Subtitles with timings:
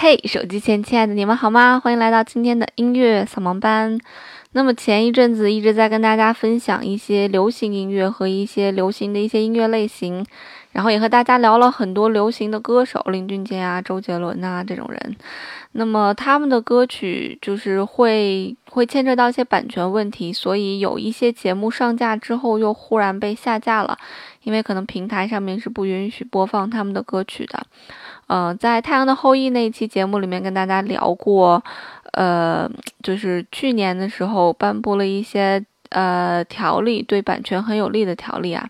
[0.00, 1.80] 嘿，手机前亲爱的你们好吗？
[1.82, 3.98] 欢迎来到今天的音乐扫盲班。
[4.52, 10.24] 那么前一阵子一直在跟大家分享一些流行音乐和一些流行的一些音乐类型，
[10.70, 15.16] 然后也和大家聊了很多流行的歌手，林俊杰啊、周杰伦啊这种人。
[15.72, 23.98] 那么他们的歌曲就是会会牵扯到一些版权问题，所以有一些节目上架之后又忽然被下架了，
[24.44, 27.66] 因为可能平台上面是不允许播放他们的歌曲的。
[28.28, 31.62] 嗯，在《太阳的后裔》那一期节目里面跟大家聊过，
[32.12, 32.70] 呃，
[33.02, 38.68] 就是去年的时候颁布了一些呃条例，对版权很有利的条例啊，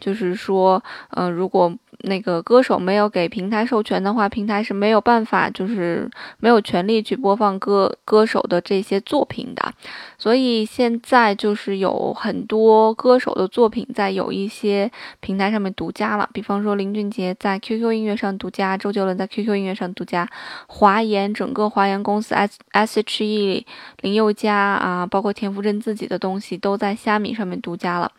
[0.00, 1.72] 就是说，嗯，如果
[2.06, 9.72] 那个歌手没有给平台授权的话，平台是没有办法，就是没有权利去播放歌歌手的这些作品的。
[10.16, 20.28] 所以现在就是有很多歌手的作品在有一些平台上面独家了，比方说林俊杰在 QQ 音乐上独家，周杰伦在 QQ 音乐上独家，
[20.66, 23.66] 华研整个华研公司 S S H E
[24.00, 28.10] 林宥嘉啊，包括田馥甄自己的东西都在虾米上面独家了。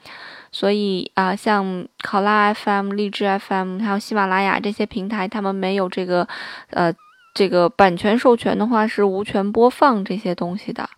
[0.52, 6.28] 所以啊，像考拉 FM、荔枝 FM，还有喜马拉雅这些平台，他们没有这个，
[6.70, 6.94] 呃，
[7.34, 10.90] 这个版权授权的话，是无权播放这些东西的。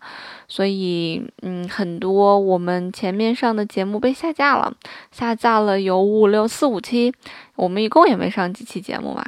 [0.48, 4.72] 所以，嗯，很多我们前面上的节目被下架了，
[5.12, 7.12] 下架了有五六四五期，
[7.54, 9.24] 我们一共也没上几期节目嘛。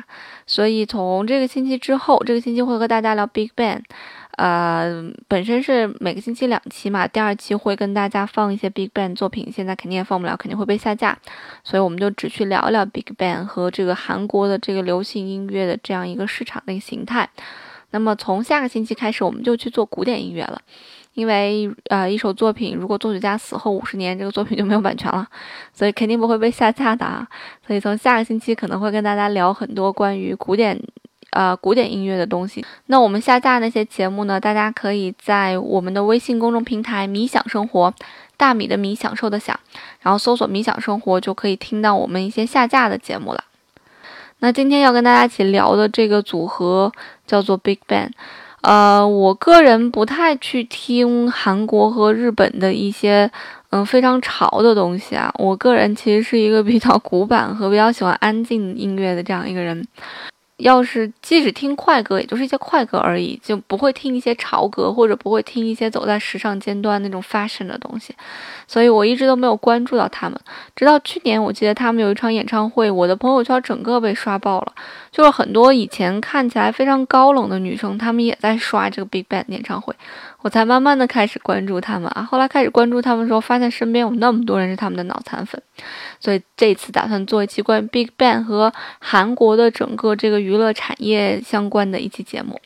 [0.47, 3.83] 所以从这个星期之后，这个星期会和大家聊 Big Bang。
[4.37, 11.17] 呃，本身是每个星期两期嘛，第二期会跟大家放一些 Big Bang 作品，现在肯定也放不了，肯定会被下架，
[11.63, 17.29] 所以我们就只去聊聊 Big Bang 和这个韩国的这个流行音乐的这样一个市场的一个形态。
[17.91, 20.59] 那么从下个星期开始，我们就去做古典音乐了，
[21.13, 25.29] 因为呃，一首作品如果作曲家死后五十年，这个作品就没有版权了，
[25.75, 27.29] 所以肯定不会被下架的啊。
[27.67, 30.81] 所以从下个星期可能会跟大家聊很多关于古典。
[31.33, 32.65] 呃，古典音乐的东西。
[32.87, 34.39] 那我们下架那些节目呢？
[34.39, 37.93] 大家可以在我们的微信公众平台“米享生活”，
[38.37, 39.59] 大米的米，享受的享，
[40.01, 43.45] 然后搜索“米享生活”，就可以听到我们一些下架的节目了。
[44.41, 46.93] 那今天要跟大家一起聊的这个组合
[47.27, 48.11] 叫做 Big Bang。
[48.61, 53.31] 呃，我个人不太去听韩国和日本的一些
[53.71, 55.33] 嗯非常潮的东西啊。
[55.39, 59.85] 我个人其实是一个比较古板和比较喜欢安静音乐的这样一个人。
[60.63, 68.15] 要是即使听快歌，也就是一些快歌而已，就不会听一些潮歌，或者不会听一些走在时尚尖端那种 fashion 的东西，
[68.69, 70.39] 所以我一直都没有关注到他们。
[70.77, 74.73] 直到去年，我记得他们有一场演唱会，我的朋友圈整个被刷爆了，
[75.11, 79.93] 就是很多以前看起来非常高冷的女生，她们也在刷这个 Big Bang 演唱会。
[80.43, 85.61] 我才慢慢的开始关注他们啊，后来开始关注他们的时候，发现身边有那么多人是他们的脑残粉，
[86.21, 92.61] 所以这次打算做一期关于 Big Bang 和韩国的整个这个娱乐产业相关的一期节目。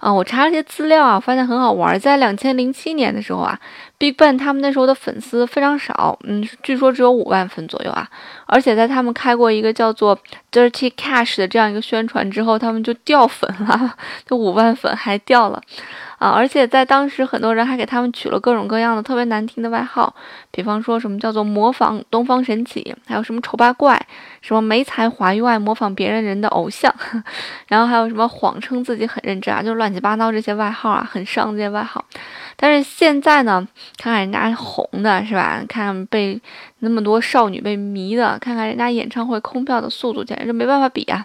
[0.00, 3.58] 啊，我查了些资料啊，发现很好玩，在两千零七年的时候啊
[3.96, 8.06] ，Big Bang 他们那时候的粉丝非常少，嗯，据说只有五万粉左右啊，
[8.44, 10.18] 而且在他们开过一个叫做
[10.52, 13.94] Dirty Cash 的这样一个宣传之后，他们就掉粉了，
[14.28, 15.62] 就五万粉还掉了。
[16.24, 16.30] 啊！
[16.30, 20.14] 而且在当时，很多人还给他们取了各种各样的特别难听的外号，
[20.50, 24.00] 比方说什么叫做模仿东方神起，还有什么丑八怪，
[24.40, 26.90] 什么没才华又爱模仿别人人的偶像，
[27.68, 32.02] 然后还有什么谎称自己很认真啊，就乱七八糟这些外号啊，很上这些外号。
[32.56, 33.68] 但是现在呢，
[33.98, 35.62] 看看人家红的是吧？
[35.68, 36.40] 看被
[36.78, 41.22] 那么多少女被迷的，看看人家演唱会空票的速度，简直是没办法比啊！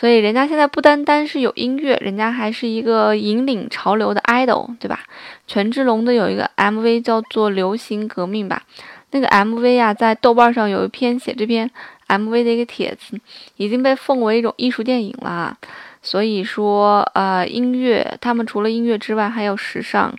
[0.00, 5.00] 所以人家现在不单单是有音乐，人家还是一个引领潮流的 idol，对吧？
[5.46, 8.62] 权志龙的有一个 MV 叫做《流行革命》吧，
[9.10, 11.70] 那个 MV 啊，在豆瓣上有一篇写这篇
[12.08, 13.20] MV 的一个帖子，
[13.58, 15.54] 已经被奉为一种艺术电影了。
[16.00, 20.10] 所以说，呃，音乐，他们除了音乐之外，还有时尚，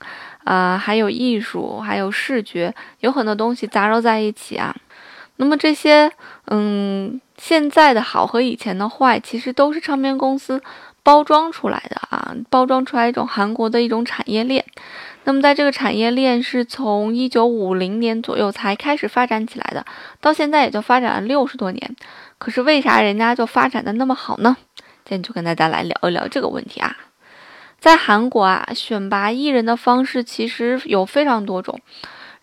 [0.43, 4.75] 呃，还有艺术，还有视觉，有很多东西杂糅在一起啊。
[5.37, 6.11] 那么这些，
[6.45, 7.19] 嗯。
[7.41, 10.61] 现在的好和以前的坏，其实都是唱片公司
[11.01, 14.63] 包装出来的啊，包装出来一种韩国的一种产业链。
[15.23, 19.83] 那么在这个产业链是从一九五零年左右才开始发展起来的，
[20.21, 21.95] 到现在也就发展了六十多年。
[22.37, 24.55] 可是为啥人家就发展的那么好呢？
[25.03, 26.95] 今天就跟大家来聊一聊这个问题啊。
[27.79, 31.81] 在韩国啊，选拔艺人的方式其实有非常多种。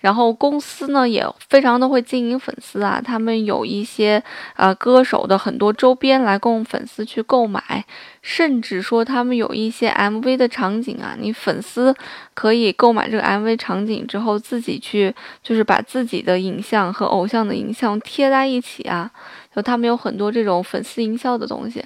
[0.00, 4.22] 然后公司呢也非常的会经营粉丝啊，他们有一些
[4.56, 7.84] 呃歌手的很多周边来供粉丝去购买，
[8.22, 11.94] 甚至说他们有一些 MV 的场景啊，你粉丝
[12.34, 19.10] 可以购买这个 MV 场景之后，自己去就是把自己的影像和偶像的影像贴在一起啊，
[19.54, 21.84] 就他们有很多这种粉丝营销的东西。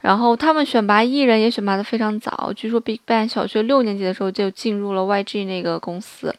[0.00, 6.34] 然后他们选拔艺人也选拔的非常早，据说 BigBang 小学六年级的时候就进入了 YG 那个公司，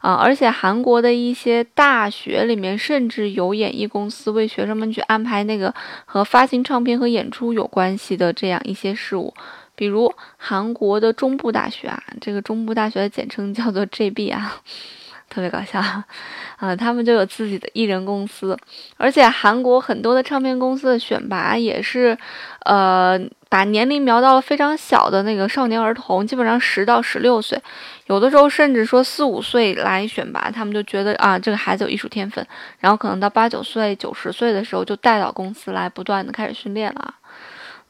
[0.00, 5.74] 啊，而且韩国的一些大学里面甚至有演艺公司为学生们去安排那个
[6.04, 9.34] 和发行唱片和演出有关系的这样一些事务，
[9.74, 14.56] 比如韩国的中部大学啊，这个中部大学的简称叫做 JB 啊。
[15.30, 15.78] 特别搞笑，
[16.56, 18.56] 啊，他们就有自己的艺人公司，
[18.96, 22.16] 而且韩国很多的唱片公司的选拔也是，
[22.64, 27.60] 呃，把年龄瞄到了非常小的那个少年儿童，基本上十到十六岁，
[28.06, 32.46] 有的时候甚至说四五岁来选拔，他们就觉得啊，这个孩子有艺术天分，
[32.78, 37.14] 然后可能到八九岁、九十岁的时候就带到公司来，不断的开始训练了。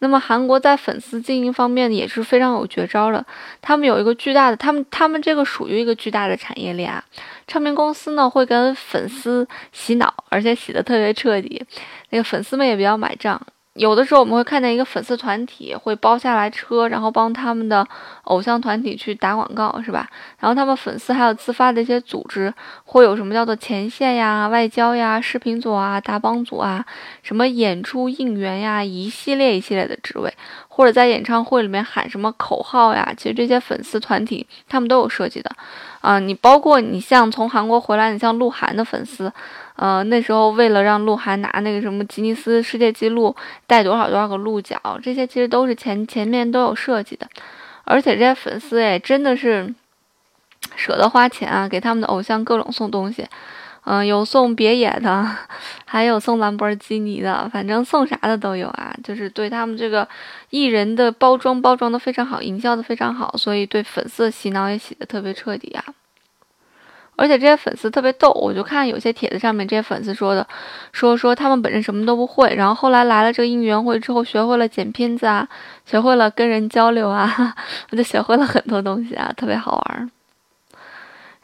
[0.01, 3.27] 那么韩国在粉丝经营方面也是非常有绝招的，
[3.61, 7.03] 他们有一个巨大的，他们他们这个属于一个巨大的产业链啊。
[7.49, 11.61] 唱片公司呢会跟粉丝洗脑，而且洗的特别彻底，
[12.11, 13.41] 那个粉丝们也比较买账。
[13.79, 17.87] 有的时候我们会看见一个粉丝团体会包下来车，然后帮他们的
[18.25, 20.09] 偶像团体去打广告，是吧？
[20.41, 22.53] 然后他们粉丝还有自发的一些组织，
[22.85, 26.85] 会有什么叫做前线呀、外交呀、视频组啊、打帮组啊，
[27.23, 30.35] 什么演出应援呀，一系列一系列的职位，
[30.67, 35.51] 或者在演唱会里面喊什么口号呀，其实这些粉丝团体他们都有涉及的。
[36.01, 39.33] 啊，你包括你像从韩国回来，你像鹿晗的粉丝。
[39.79, 43.35] 呃，那时候为了让鹿晗拿那个什么吉尼斯世界纪录，
[43.65, 47.29] 带多少多少个鹿角，这些其实都是前前面都有设计的，
[47.85, 49.73] 而且这些粉丝哎，真的是
[50.75, 53.25] 舍得花钱啊，给他们的偶像各种送东西，
[53.85, 55.25] 嗯，有送别野的，
[55.85, 60.09] 还有送兰博基尼的，反正送啥的都有啊，就是对他们这个
[60.51, 65.85] 艺人的包装包装的非常好，营销的非常好，所以对粉丝洗脑也洗的特别彻底啊。
[67.19, 70.47] 而且这些粉丝特别逗，我就看有些帖子上面这些粉丝说的，
[70.93, 75.47] 说说他们本身什么都不会，然后后来来了这个应援会之后，学会了剪片子啊，
[75.85, 77.55] 学会了跟人交流啊，
[77.91, 80.11] 我就学会了很多东西啊，特别好玩。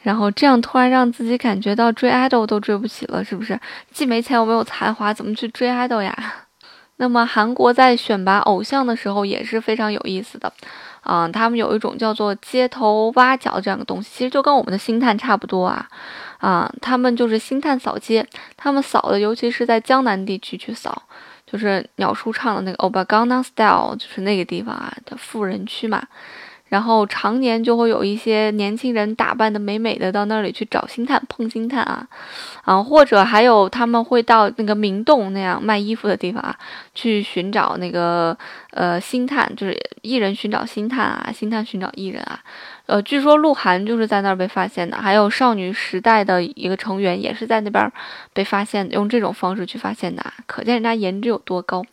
[0.02, 3.58] 然后这样突然让自己感觉到追 idol 都追不起了，是不是？
[3.90, 6.16] 既没钱又没有才华，怎么去追 idol 呀？
[6.96, 10.52] 那么韩国在选拔偶像的时候也是非常有意思的。
[11.04, 15.86] 啊，他们有一种叫做街头挖角这样的东西，其实就跟我们的星探差不多啊。
[16.38, 21.02] 啊，他们就是星探扫街，他们扫的尤其是在江南地区去扫，
[21.46, 26.02] 就是鸟叔唱的那个《o b a g a n a Style》，就是那个地方啊的富人区嘛。
[26.74, 32.04] 然后常年就会有一些年轻人打扮的美美的到那里去找星探碰星探啊，
[32.64, 36.52] 啊，或者还有他们会到那个明洞那样卖衣服的地方啊，
[36.92, 38.36] 去寻找那个
[38.72, 42.40] 呃星探，就是艺人寻找星探啊，星探寻找艺人啊，
[42.86, 47.88] 呃，据说鹿晗就是在那儿被发现的，还有少女时代的一个成员也是在那边
[48.32, 51.84] 被发现的，用这种方式去发现的，可见人家颜值有多高。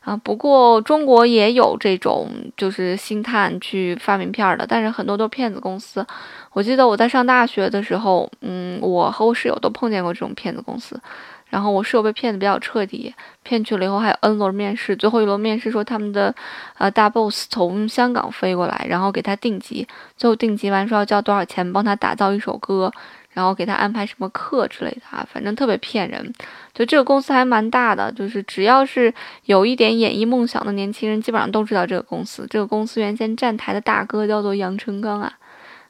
[0.00, 6.06] 啊，不过中国也有这种就是星探去发名片的，但是很多都是骗子公司。
[6.52, 10.98] 我记得我在上大学的时候，嗯，我和我室友都碰见过这种骗子公司。
[11.50, 16.34] 然后我室友被骗的比较彻底，骗去了以后还有 N 轮面试，最后一轮面试说他们的
[16.76, 22.92] 呃大 boss 从香港飞过来，然后给他定级，最后定级完说要交多少钱帮他打造一首歌。
[23.38, 26.34] 然后给他安排什么课之类的啊，反正特别骗人。
[26.74, 29.14] 就这个公司还蛮大的，就是只要是
[29.44, 32.44] 有一点演艺梦想的年轻人，基本上都知道这个公司。
[32.50, 35.32] 这个公司原先站台的大哥叫做杨成刚啊，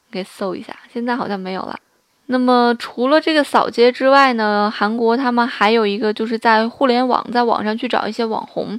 [0.08, 1.78] 你可以搜一下，现在好像没有了。
[2.26, 8.78] 那么除了这个扫街之外呢，韩国他们还有一个就是在互联网，在网上去找一些网红，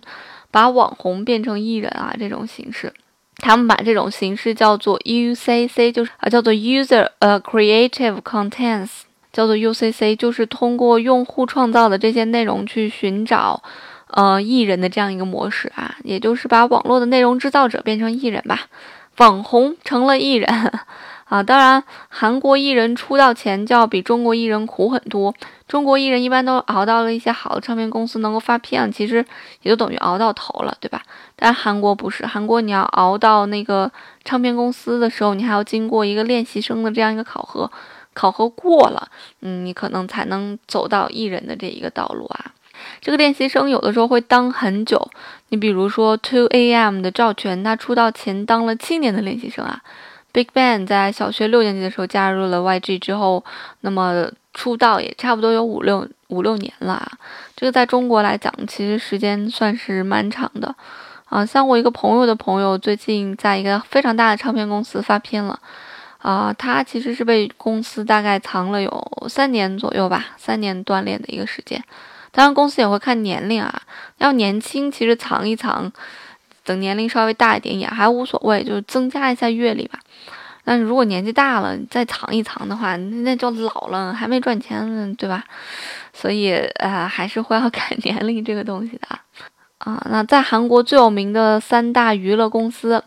[0.52, 2.94] 把网红变成艺人啊这种形式。
[3.40, 8.90] 他们把这种形式叫做 UCC，就是啊，叫做 User 呃 Creative Contents，
[9.34, 13.62] 叫做 UCC，就是通过用户创造的这些内容去寻找
[14.08, 18.68] 呃艺人的这样一个模式啊，也就是把网络的内容制造者变成艺人吧，
[19.18, 20.48] 网红成了艺人。
[21.30, 25.34] 啊，当然，韩国艺人出道前就要比中国艺人苦很多。
[25.68, 29.24] 中国艺人一般都熬到了一些好的唱片公司能够发片，其实
[29.62, 31.04] 也就等于熬到头了，对吧？
[31.36, 33.92] 但韩国不是，韩国你要熬到那个
[34.26, 37.72] 唱片公司的时候，你还要经过一个练习生的这样一个考核，
[38.16, 39.08] 考核过了，
[39.42, 42.46] 嗯，你可能才能走到艺人的这一个道路啊。
[43.02, 45.08] 这个练习生有的时候会当很久，
[45.50, 49.80] 你比如说 Two A.M 的赵权，他出道前当了七年的练习生啊。
[50.40, 53.44] Big Bang 在小学六年级的时候加入了 YG 之后，
[53.82, 57.12] 那么出道也差不多有五六五六年了。
[57.58, 60.74] 这个在中国来讲，其实时间算是蛮长的
[61.26, 61.46] 啊。
[61.46, 65.60] 像我一个朋友的朋友，最近在一个非常大的唱片公司发片了
[66.20, 66.56] 啊。
[66.58, 71.84] 他其实是被公司大概藏了有三年左右吧，三年锻炼的一个时间。
[72.32, 73.82] 当然，公司也会看年龄啊，
[74.20, 75.92] 要年轻，其实藏一藏。
[76.70, 79.98] 等年龄稍微大一点也还无所谓，就增加一下阅历吧。
[80.64, 85.44] 但是如果年纪大了再藏一藏的话，那就老了还没赚钱呢，对吧？
[86.14, 89.08] 所以呃，还是会要 看年龄这个东西的
[89.80, 90.00] 啊。
[90.12, 93.04] 那在韩国最有名的三大娱乐公司。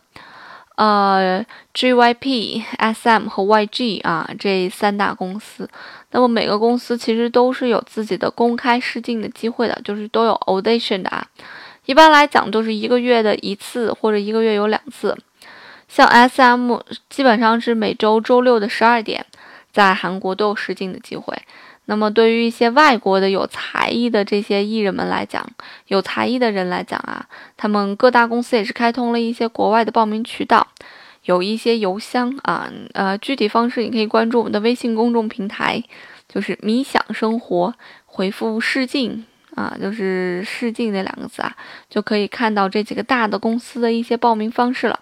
[0.76, 5.69] 呃，JYP、SM 和 YG 啊，这三大公司，
[6.12, 11.25] 那么每个公司其实都是有自己的公开试镜的机会的，就是都有 audition 的啊。
[11.87, 15.17] 一般来讲都是一个月的一次，或者一个月有两次。
[15.89, 16.79] 像 SM
[17.11, 19.27] 基本上是每周周六的十二点，
[19.73, 21.37] 在韩国都有试镜的机会。
[21.87, 25.45] 那么对于一些外国的有才艺的这些艺人们来讲，
[25.89, 30.69] 有才艺的人来讲啊，他们各大公司也是开通了一些国外的报名渠道，
[31.25, 35.83] 有一些邮箱啊，呃，具体方式你可以关注我们的微信公众平台，
[36.29, 37.75] 就是“米想生活”，
[38.07, 41.55] 回复“试镜”啊，就是“试镜”那两个字啊，
[41.89, 44.99] 就可以看到这几个大的公司的一些报名方式了。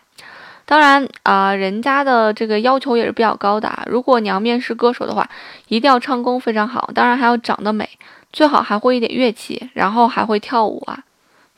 [0.66, 3.82] 当然啊，人家的这个要求也是比较高的啊。
[3.86, 5.28] 如果你要面试歌手的话，
[5.66, 7.88] 一定要唱功非常好，当然还要长得美，
[8.32, 11.02] 最好还会一点乐器，然后还会跳舞啊。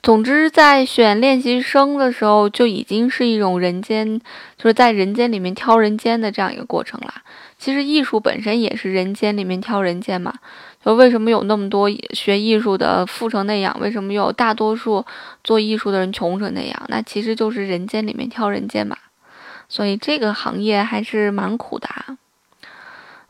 [0.03, 4.19] 总之，在选练习生的时候，就已经是一种人间，
[4.57, 7.15] 就是在人间里面挑人间的这样一个过程了。
[7.57, 10.35] 其实艺术本身也是人间里面挑人间嘛。
[10.85, 13.77] 就为什么有那么多学艺术的富成那样？
[13.81, 15.05] 为什么有大多数
[15.45, 16.83] 做艺术的人穷成那样？
[16.89, 18.97] 那其实就是人间里面挑人间嘛。
[19.69, 22.19] 所以这个行业还是蛮苦的啊。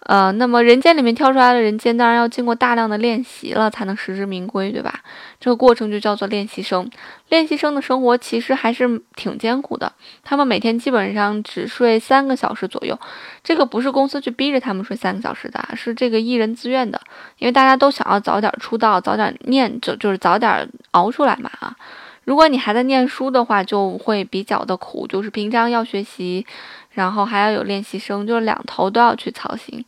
[0.07, 5.01] 呃，那么人间里面挑出来的人间，当然要经过大量的练习了，才能实至名归，对吧？
[5.39, 6.91] 这个过程就叫做练习生。
[7.29, 9.93] 练习生的生活其实还是挺艰苦的，
[10.25, 12.99] 他们每天基本上只睡三个小时左右。
[13.45, 17.01] 这个不是公司去逼着他们睡三个小时的，是这个艺人自愿的，
[17.39, 21.77] 因为大家都想要早点出道，早点念，就就是早点熬出来嘛啊。
[22.25, 26.47] 如果你还在念书的话，就会比较的苦，就是平常要学习。
[26.95, 29.83] 然后还要有练习生，就是两头都要去操心。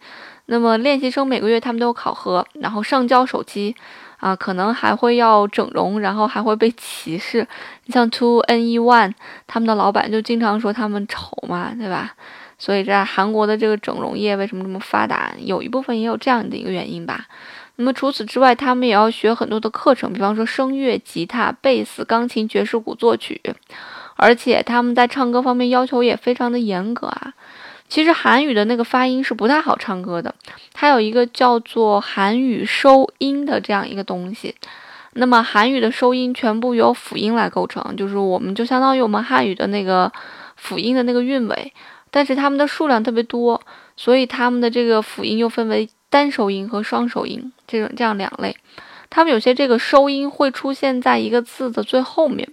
[0.46, 3.76] 那么练习生每个月他们都有考核，然后上交手机，
[4.20, 7.46] 啊，可能还会要整容，然后还会被歧视。
[7.84, 9.12] 你像 Two N E One，
[9.46, 12.14] 他们的老板就经常说他们丑嘛，对吧？
[12.58, 15.34] 所以在韩国的这个整容业为什么这么发达？
[15.38, 17.26] 有一部分也有这样的一个原因吧。
[17.76, 23.40] 那么除此之外，他们也要学很多的课程，比方说声乐、吉他、贝斯、钢琴、爵士鼓作曲。
[24.16, 27.34] 而且他们在唱歌方面要求也非常的严格啊。
[27.88, 30.32] 其实韩语的那个发音是不太好唱歌的，
[30.72, 34.54] 它有一个叫做韩语收音的这样一个东西。
[35.14, 40.10] 那么韩语的收音全部由辅音来构成，就是我们就相当于我们汉语的那个
[40.56, 41.72] 辅音的那个韵尾，
[42.10, 43.60] 但是它们的数量特别多，
[43.96, 48.56] 所以他们的这个辅音又分为单收音和双收音这种这样两类。
[49.10, 52.48] 他们有些这个收音会出现在一个字的最后面。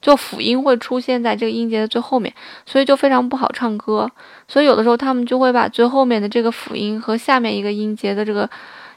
[0.00, 2.32] 就辅音会出现在这个音节的最后面，
[2.64, 4.08] 所以就非常不好唱歌。
[4.46, 8.48] 所以有的时候他们就会把最后面的这个辅音和下面一个音节的这个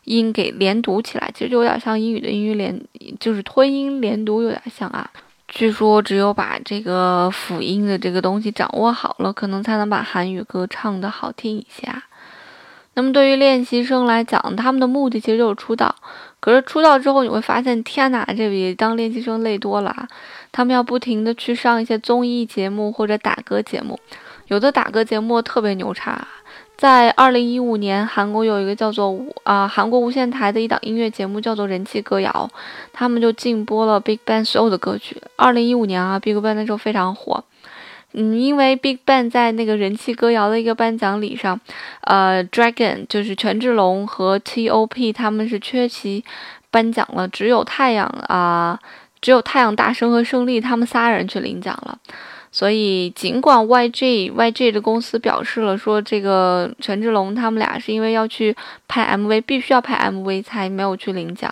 [0.03, 2.79] 音给连读起来，其实就有点像英语的音语连，
[3.19, 5.09] 就是吞音连读有点像啊。
[5.53, 11.93] 据说只有把这个辅音的这个东西掌握好了，可能才能把韩语歌唱得好听一些。
[12.93, 15.93] 那么对于练习生来讲，他们的目的其实就是出道。
[16.39, 20.08] 可是出道之后，你会发现，天哪，这比当练习生累多了啊。
[20.53, 24.00] 他们要不停的去上一些综艺节目或者打歌节目，
[24.48, 26.25] 有的打歌节目特别牛叉。
[26.81, 32.50] 在二零一五年，韩国有一个叫做啊韩国无线台的一档音乐节目，叫做人气歌谣，
[32.91, 35.21] 他们就禁播了 BigBang 所有的歌曲。
[35.35, 37.43] 二零一五年啊，BigBang 那时候非常火。
[38.13, 41.61] 嗯，因为 BigBang 在那个人气歌谣的一个颁奖礼上，
[42.05, 46.25] 呃，Dragon 就是权志龙和 T.O.P 他们是缺席
[46.71, 48.79] 颁奖了，只有太阳啊，
[49.21, 52.00] 只有太阳大声和胜利他们仨人去领奖了。
[52.51, 58.53] 所以尽管 YG YG 的公司表示了说，这个权志龙他们俩是因为要去
[58.89, 61.50] 拍 MV，必须要拍 MV 才没有去领奖，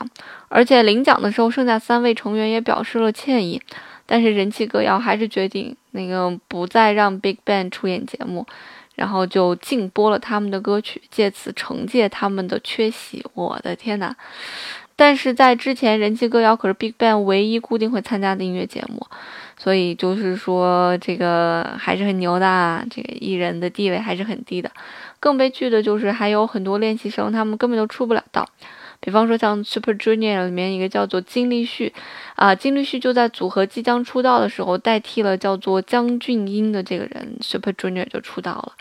[0.49, 3.61] 而且领奖的时候剩下三位成员也表示了歉意。
[4.05, 8.45] 但是人气歌谣还是决定那个不再让 BigBang 出演节目，
[8.95, 13.23] 然后就禁播了他们的歌曲，借此惩戒他们的缺席。
[13.35, 14.13] 我的天呐！
[14.99, 19.01] 但是在之前，人气歌谣可是 BigBang 唯一固定会参加的音乐节目，
[19.57, 24.69] 所以就是说这个还是很牛的，这个艺人的地位还是很低的。
[25.21, 28.45] 更悲剧的就是还有很多练习生，他们根本就出不了道。
[28.99, 31.93] 比方说，像 Super Junior 里面一个叫做金立旭，
[32.35, 38.73] 啊，金立旭就在组合即将出道的时候，代替了叫做姜俊英的这个人，Super Junior 就出道了。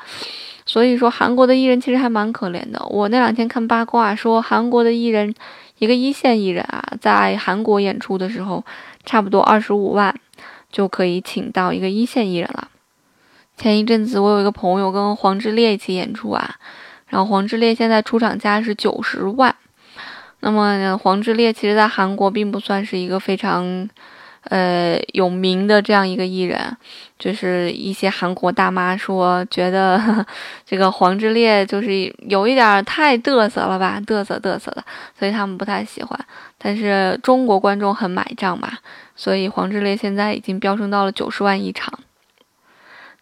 [0.67, 2.85] 所以说，韩国的艺人其实还蛮可怜的。
[2.91, 5.33] 我那两天看八卦说，韩国的艺人，
[5.79, 8.65] 一个一线艺人啊，在韩国演出的时候，
[9.05, 10.15] 差不多二十五万，
[10.71, 12.69] 就可以请到一个一线艺人了。
[13.57, 16.57] 前一阵子我有一个朋友跟黄致列一起演出啊，
[17.07, 19.55] 然后黄致列现在出场价是九十万。
[20.41, 23.89] 那么黄致列其实在韩国并不算是一个非常。
[24.45, 26.77] 呃，有名的这样一个艺人，
[27.19, 30.25] 就是一些韩国大妈说，觉得
[30.65, 34.85] 这个黄致列就是有一点太嘚瑟了吧，嘚瑟嘚瑟的，
[35.19, 36.19] 所以他们不太喜欢。
[36.57, 38.73] 但是中国观众很买账嘛，
[39.15, 41.93] 所以黄致列现在已经飙升到了九十万一场。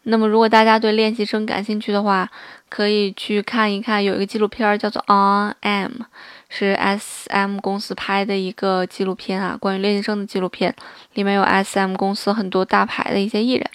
[0.09, 2.31] 那么，如果大家对练习生感兴趣的话，
[2.69, 5.91] 可以去看一看，有一个纪录片叫做《On M》。
[6.59, 10.75] 是 S M 公司拍的一个纪录片啊，关于练习生的纪录片，
[11.13, 13.67] 里面有 S M 公司很多大牌的一些艺人。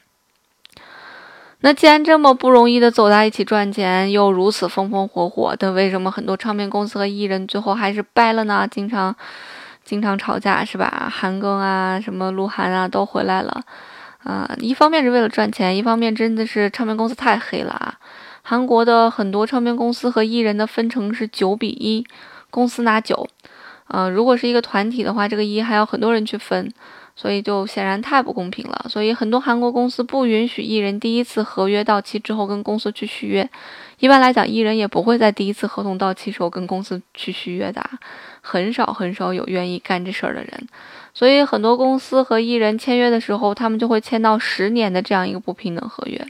[1.59, 8.67] 那既然这么不容易的走在一起赚钱，又如此风风火火的，为什么很多唱片公司和艺人最后还是掰了呢？
[8.71, 9.15] 经常
[9.83, 11.07] 经常吵架是吧？
[11.13, 13.61] 韩庚啊，什么鹿晗啊都回来了
[14.23, 17.99] 啊，一方面是为了赚钱，一方面真的是唱片公司太黑了啊。
[18.41, 22.03] 韩国的很多唱片公司和艺人的分成是九比一。
[22.51, 23.27] 公司拿九，
[23.87, 26.71] 呃，如果是一个团体的话，这个一还要很多人去分，
[27.15, 28.85] 所以就显然太不公平了。
[28.87, 33.49] 所以很多韩国公司不允许艺人第一次合约到期之后跟公司去续约。
[33.99, 37.83] 一般来讲，艺人也不会在第一次合同到期时候跟公司去续约的，
[38.41, 40.67] 很少很少有愿意干这事儿的人。
[41.13, 46.25] 所以很多公司和艺人签约的时候，他们就会签到十年的这样一个不平等合约。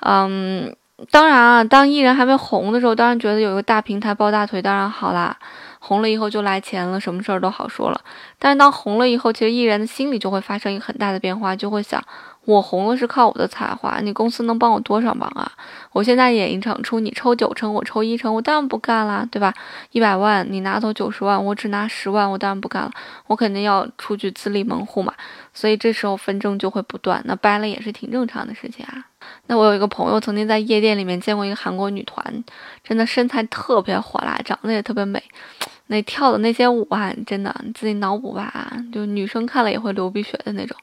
[0.00, 0.74] 嗯。
[1.10, 5.36] 当然啊，当艺人还没红的时候，当然觉得有一个大平台抱大腿当然好啦。
[5.80, 8.00] 红了以后就来钱了，什么事儿都好说了。
[8.38, 12.02] 但是当红了以后，其实艺人的心里就会发生一个很大的变化，就会想。
[12.44, 15.52] 我红了是靠我的才华，你公司能帮我多少忙啊？
[15.92, 19.52] 我现在演一场出，你抽九成，我抽一成，我当然不干啦，对吧？
[19.92, 22.90] 一百万你拿走九十万，我只拿十万，我当然不干了，
[23.26, 25.12] 我肯定要出去自立门户嘛。
[25.52, 29.07] 所以这时候纷争就会不断，那掰了也是挺正常的事情啊。
[29.46, 32.44] 那我有一个朋友曾经在夜店里面见过一个韩国女团，
[32.84, 35.22] 真的身材特别火辣，长得也特别美，
[35.86, 40.76] 那跳的那些舞啊，真的你自己脑补吧，就女生看了也会流鼻血的那种。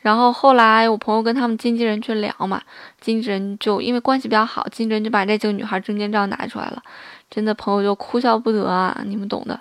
[0.00, 2.62] 然后后来我朋友跟他们经纪人去聊嘛，
[3.00, 6.82] 经纪人就因为关系比较好，经纪人就把这几个女孩证件照拿出来了，
[7.28, 9.60] 真的朋友就哭笑不得啊，你们懂的。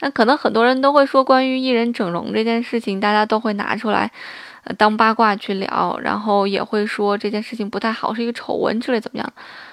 [0.00, 4.12] 但可能很多人都会说，关于艺人整容这件事情，大家都会拿出来，
[4.76, 9.32] 当八卦去聊，然后也会说这件事情不太好，是一个丑闻之类怎么样。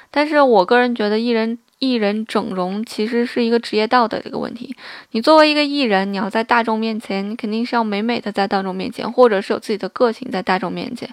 [0.09, 1.57] 但是我个人觉得艺人。
[1.79, 4.73] 艺人整容其实是一个职业道德的一个问题。
[5.11, 11.07] 你作为一个艺人，你要在大众面前，你肯定是要美美的在大众面前，或者是有自己的个性在大众面前。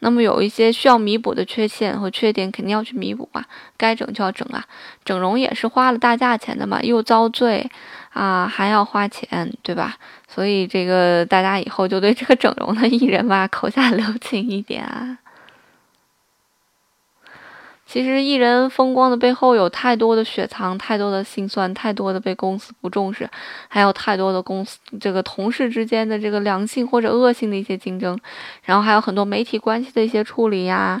[0.00, 3.42] 那么有一些需要弥补的缺陷和缺点，肯定要去弥补啊，
[3.78, 4.62] 该整就要整啊。
[5.02, 7.68] 整容也是花了大价钱的嘛，又遭罪
[8.10, 9.96] 啊，还要花钱，对吧？
[10.34, 15.18] 所以这个大家以后就对这个整容的艺人吧，口下留情一点啊。
[17.84, 23.28] 其实艺人风光的背后有太多的雪藏，太多的心酸，太多的被公司不重视，
[23.68, 28.18] 还有太多的公司这个同事之间的这个良性或者恶性的一些竞争，
[28.62, 30.98] 然后还有很多媒体关系的一些处理呀，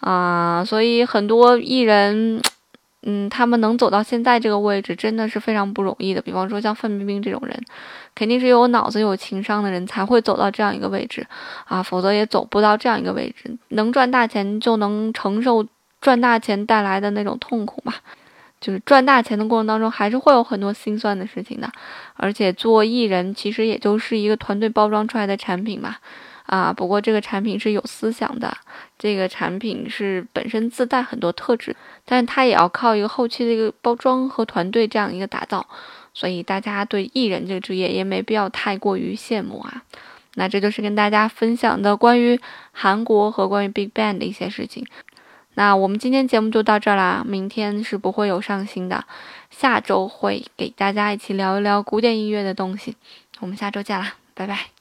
[0.00, 2.38] 啊，所以很多艺人，
[3.08, 6.20] 嗯，他们能走到现在这个位置，真的是非常不容易的。
[6.20, 7.58] 比方说像范冰冰这种人，
[8.14, 11.26] 肯定是有脑子、有情商的人才会走到这样一个位置
[11.64, 13.56] 啊，否则也走不到这样一个位置。
[13.68, 15.66] 能赚大钱就能承受。
[15.98, 17.92] 赚大钱带来的那种痛苦嘛，
[18.60, 21.68] 就是赚大钱的过程当中，还是会有很多心酸的事情的。
[22.14, 25.96] 而且做艺人其实也就是一个团队包装出来的产品嘛，
[26.46, 28.56] 啊，不过这个产品是有思想的，
[28.98, 35.66] 这个产品是本身自带很多特质，但是它也要靠一个后期的一个包装和团队这样一个打造。
[36.14, 39.82] 所以大家对艺人这个职业也没必要太过于羡慕啊。
[40.36, 42.40] 那这就是跟大家分享的关于
[42.72, 44.86] 韩国和关于 Big Bang 的一些事情。
[45.54, 49.04] 那我们今天节目就到这儿啦，明天是不会有上新的，
[49.50, 52.96] 下周会给大家一起聊一聊古典音乐的东西，
[53.40, 54.75] 我们下周见啦，拜拜。